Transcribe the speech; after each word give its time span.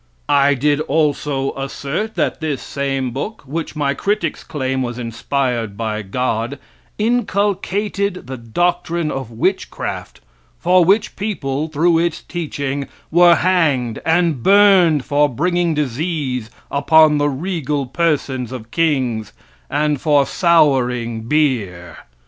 I 0.29 0.55
did 0.55 0.81
also 0.81 1.53
assert 1.53 2.15
that 2.15 2.41
this 2.41 2.59
same 2.63 3.11
book, 3.11 3.43
which 3.45 3.75
my 3.75 3.93
critics 3.93 4.43
claim 4.43 4.81
was 4.81 4.97
inspired 4.97 5.77
by 5.77 6.01
God, 6.01 6.57
inculcated 6.97 8.25
the 8.25 8.35
doctrine 8.37 9.11
of 9.11 9.29
witchcraft, 9.29 10.19
for 10.57 10.83
which 10.83 11.15
people, 11.15 11.67
through 11.67 11.99
its 11.99 12.23
teaching 12.23 12.87
were 13.11 13.35
hanged 13.35 13.99
and 14.03 14.41
burned 14.41 15.05
for 15.05 15.29
bringing 15.29 15.75
disease 15.75 16.49
upon 16.71 17.19
the 17.19 17.29
regal 17.29 17.85
persons 17.85 18.51
of 18.51 18.71
kings, 18.71 19.33
and 19.69 20.01
for 20.01 20.25
souring 20.25 21.27
beer. 21.27 21.95